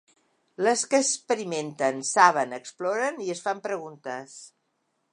[0.67, 4.39] Les que experimenten, saben, exploren i es fan preguntes.